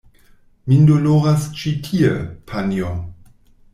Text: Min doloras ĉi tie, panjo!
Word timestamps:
Min 0.69 0.87
doloras 0.91 1.45
ĉi 1.59 1.73
tie, 1.89 2.11
panjo! 2.53 2.91